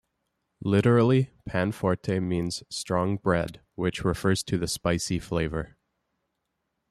[0.63, 5.77] Literally, panforte means "strong bread" which refers to the spicy flavour.